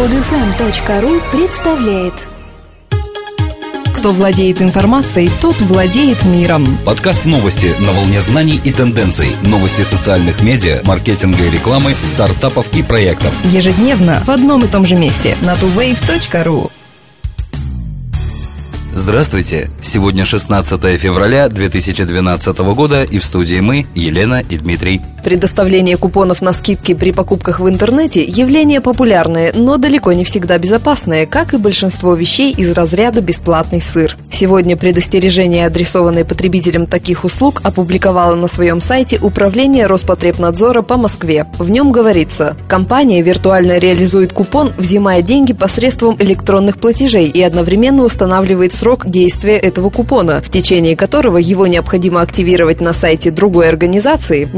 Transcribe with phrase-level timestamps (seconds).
[0.00, 2.14] Подфм.ру представляет
[3.94, 6.66] Кто владеет информацией, тот владеет миром.
[6.86, 9.36] Подкаст новости на волне знаний и тенденций.
[9.42, 13.34] Новости социальных медиа, маркетинга и рекламы, стартапов и проектов.
[13.52, 16.70] Ежедневно в одном и том же месте на tuwave.ru.
[18.94, 19.70] Здравствуйте!
[19.82, 25.02] Сегодня 16 февраля 2012 года и в студии мы, Елена и Дмитрий.
[25.22, 31.26] Предоставление купонов на скидки при покупках в интернете– явление популярное, но далеко не всегда безопасное,
[31.26, 34.16] как и большинство вещей из разряда «бесплатный сыр».
[34.32, 41.46] Сегодня предостережение, адресованное потребителям таких услуг, опубликовало на своем сайте Управление Роспотребнадзора по Москве.
[41.58, 48.72] В нем говорится, компания виртуально реализует купон, взимая деньги посредством электронных платежей и одновременно устанавливает
[48.72, 54.48] срок действия этого купона, в течение которого его необходимо активировать на сайте другой организации,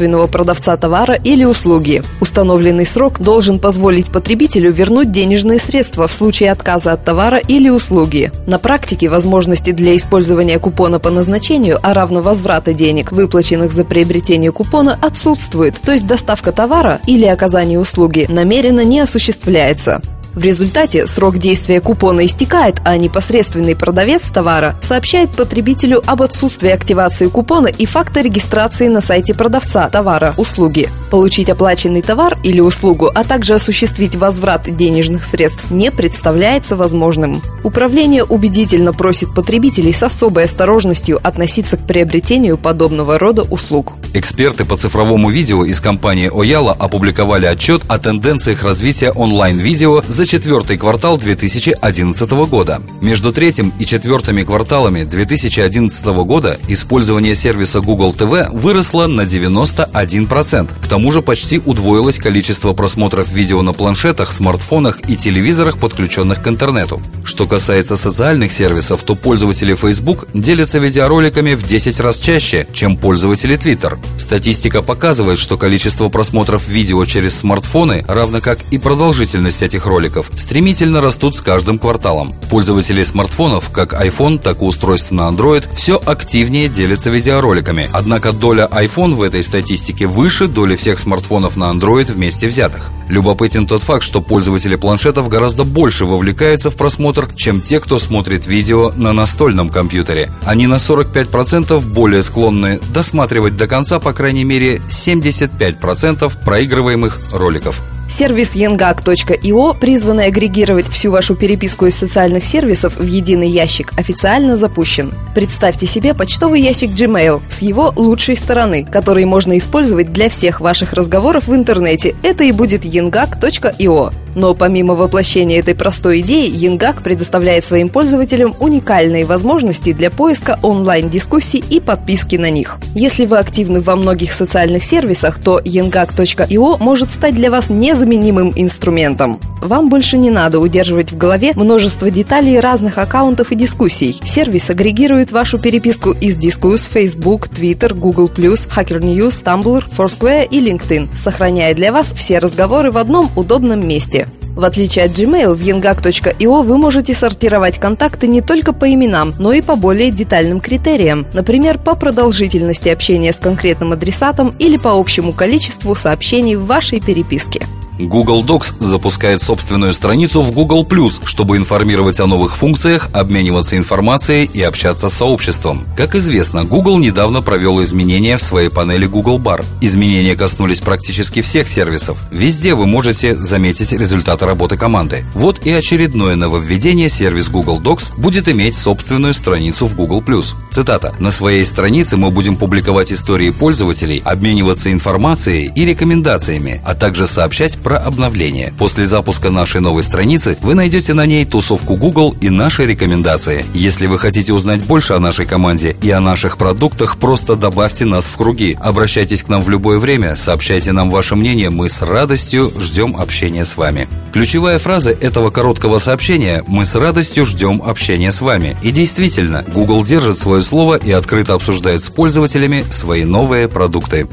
[0.00, 2.02] непосредственного продавца товара или услуги.
[2.20, 8.30] Установленный срок должен позволить потребителю вернуть денежные средства в случае отказа от товара или услуги.
[8.46, 14.52] На практике возможности для использования купона по назначению, а равно возврата денег, выплаченных за приобретение
[14.52, 20.00] купона, отсутствует, то есть доставка товара или оказание услуги намеренно не осуществляется.
[20.34, 27.28] В результате срок действия купона истекает, а непосредственный продавец товара сообщает потребителю об отсутствии активации
[27.28, 30.88] купона и факта регистрации на сайте продавца товара, услуги.
[31.10, 37.42] Получить оплаченный товар или услугу, а также осуществить возврат денежных средств не представляется возможным.
[37.64, 43.94] Управление убедительно просит потребителей с особой осторожностью относиться к приобретению подобного рода услуг.
[44.14, 50.78] Эксперты по цифровому видео из компании Ояла опубликовали отчет о тенденциях развития онлайн-видео за четвертый
[50.78, 52.82] квартал 2011 года.
[53.00, 60.68] Между третьим и четвертыми кварталами 2011 года использование сервиса Google TV выросло на 91%.
[60.80, 66.48] К тому же почти удвоилось количество просмотров видео на планшетах, смартфонах и телевизорах, подключенных к
[66.48, 67.00] интернету.
[67.24, 73.56] Что касается социальных сервисов, то пользователи Facebook делятся видеороликами в 10 раз чаще, чем пользователи
[73.56, 73.98] Twitter.
[74.18, 81.00] Статистика показывает, что количество просмотров видео через смартфоны, равно как и продолжительность этих роликов, стремительно
[81.00, 82.34] растут с каждым кварталом.
[82.50, 87.88] Пользователи смартфонов, как iPhone, так и устройств на Android, все активнее делятся видеороликами.
[87.92, 92.90] Однако доля iPhone в этой статистике выше доли всех смартфонов на Android вместе взятых.
[93.08, 98.46] Любопытен тот факт, что пользователи планшетов гораздо больше вовлекаются в просмотр, чем те, кто смотрит
[98.46, 100.32] видео на настольном компьютере.
[100.44, 107.82] Они на 45% более склонны досматривать до конца, по крайней мере, 75% проигрываемых роликов.
[108.10, 115.14] Сервис yengak.io, призванный агрегировать всю вашу переписку из социальных сервисов в единый ящик, официально запущен.
[115.32, 120.92] Представьте себе почтовый ящик Gmail с его лучшей стороны, который можно использовать для всех ваших
[120.92, 122.16] разговоров в интернете.
[122.24, 124.12] Это и будет yengak.io.
[124.34, 131.64] Но помимо воплощения этой простой идеи, Янгак предоставляет своим пользователям уникальные возможности для поиска онлайн-дискуссий
[131.68, 132.78] и подписки на них.
[132.94, 139.40] Если вы активны во многих социальных сервисах, то yangak.io может стать для вас незаменимым инструментом.
[139.60, 144.20] Вам больше не надо удерживать в голове множество деталей разных аккаунтов и дискуссий.
[144.24, 151.10] Сервис агрегирует вашу переписку из дискус Facebook, Twitter, Google+, Hacker News, Tumblr, Foursquare и LinkedIn,
[151.14, 154.28] сохраняя для вас все разговоры в одном удобном месте.
[154.56, 159.52] В отличие от Gmail, в yengak.io вы можете сортировать контакты не только по именам, но
[159.52, 165.32] и по более детальным критериям, например, по продолжительности общения с конкретным адресатом или по общему
[165.32, 167.66] количеству сообщений в вашей переписке.
[168.06, 170.86] Google Docs запускает собственную страницу в Google+,
[171.24, 175.84] чтобы информировать о новых функциях, обмениваться информацией и общаться с сообществом.
[175.96, 179.64] Как известно, Google недавно провел изменения в своей панели Google Bar.
[179.80, 182.18] Изменения коснулись практически всех сервисов.
[182.30, 185.24] Везде вы можете заметить результаты работы команды.
[185.34, 190.22] Вот и очередное нововведение сервис Google Docs будет иметь собственную страницу в Google+.
[190.70, 191.14] Цитата.
[191.18, 197.78] «На своей странице мы будем публиковать истории пользователей, обмениваться информацией и рекомендациями, а также сообщать
[197.78, 198.72] про обновление.
[198.78, 203.64] После запуска нашей новой страницы вы найдете на ней тусовку Google и наши рекомендации.
[203.74, 208.26] Если вы хотите узнать больше о нашей команде и о наших продуктах, просто добавьте нас
[208.26, 208.76] в круги.
[208.80, 213.64] Обращайтесь к нам в любое время, сообщайте нам ваше мнение, мы с радостью ждем общения
[213.64, 214.08] с вами.
[214.32, 218.76] Ключевая фраза этого короткого сообщения «Мы с радостью ждем общения с вами».
[218.82, 224.28] И действительно, Google держит свое слово и открыто обсуждает с пользователями свои новые продукты.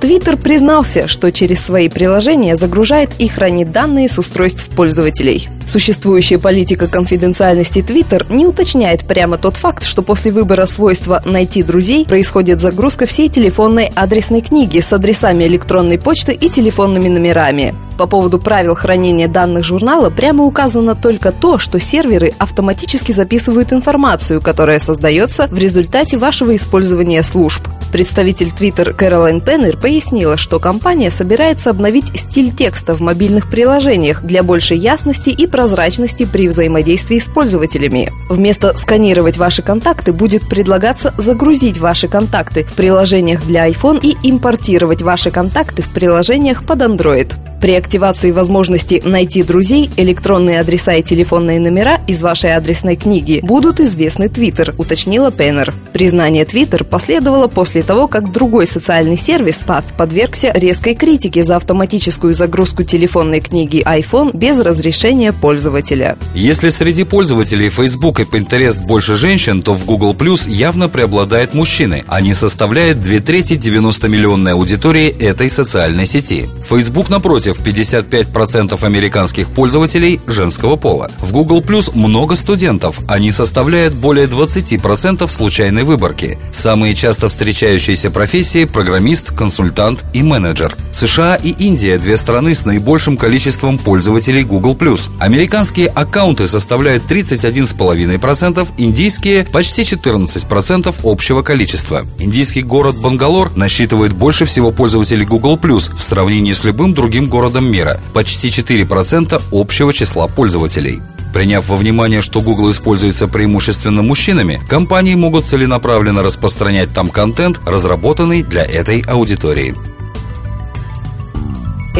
[0.00, 5.50] Твиттер признался, что через свои приложения загружает и хранит данные с устройств пользователей.
[5.66, 12.06] Существующая политика конфиденциальности Твиттер не уточняет прямо тот факт, что после выбора свойства «найти друзей»
[12.06, 17.74] происходит загрузка всей телефонной адресной книги с адресами электронной почты и телефонными номерами.
[18.00, 24.40] По поводу правил хранения данных журнала прямо указано только то, что серверы автоматически записывают информацию,
[24.40, 27.62] которая создается в результате вашего использования служб.
[27.92, 34.42] Представитель Twitter Кэролайн Пеннер пояснила, что компания собирается обновить стиль текста в мобильных приложениях для
[34.42, 38.10] большей ясности и прозрачности при взаимодействии с пользователями.
[38.30, 45.02] Вместо сканировать ваши контакты будет предлагаться загрузить ваши контакты в приложениях для iPhone и импортировать
[45.02, 47.49] ваши контакты в приложениях под Android.
[47.60, 53.80] При активации возможности найти друзей, электронные адреса и телефонные номера из вашей адресной книги будут
[53.80, 55.74] известны Twitter, уточнила Пеннер.
[55.92, 62.32] Признание Twitter последовало после того, как другой социальный сервис Path подвергся резкой критике за автоматическую
[62.32, 66.16] загрузку телефонной книги iPhone без разрешения пользователя.
[66.34, 72.04] Если среди пользователей Facebook и Pinterest больше женщин, то в Google Plus явно преобладают мужчины.
[72.06, 76.48] Они составляют две трети 90-миллионной аудитории этой социальной сети.
[76.66, 81.10] Facebook, напротив, напротив, 55% американских пользователей женского пола.
[81.20, 86.38] В Google Plus много студентов, они составляют более 20% случайной выборки.
[86.52, 90.76] Самые часто встречающиеся профессии– программист, консультант и менеджер.
[91.00, 94.76] США и Индия– две страны с наибольшим количеством пользователей Google+.
[95.18, 102.06] Американские аккаунты составляют 31,5%, индийские– почти 14% общего количества.
[102.18, 107.98] Индийский город Бангалор насчитывает больше всего пользователей Google+, в сравнении с любым другим городом мира,
[108.12, 111.00] почти 4% общего числа пользователей.
[111.32, 118.42] Приняв во внимание, что Google используется преимущественно мужчинами, компании могут целенаправленно распространять там контент, разработанный
[118.42, 119.74] для этой аудитории.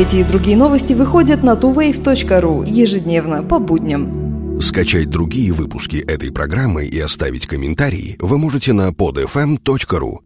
[0.01, 4.59] Эти и другие новости выходят на tuwave.ru ежедневно по будням.
[4.59, 10.21] Скачать другие выпуски этой программы и оставить комментарии вы можете на podfm.ru